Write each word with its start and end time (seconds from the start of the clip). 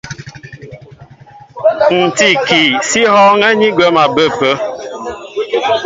Ní 1.95 2.05
tí 2.17 2.27
ikii, 2.35 2.69
sí 2.89 3.01
hɔ̄ɔ̄ŋɛ́ 3.11 3.51
ni 3.59 3.67
gwɛ̌m 3.75 3.95
a 4.03 4.05
bə 4.15 4.23
ápə̄. 4.31 4.53